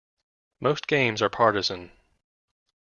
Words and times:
Most 0.59 0.87
games 0.87 1.21
are 1.21 1.29
partisan. 1.29 1.91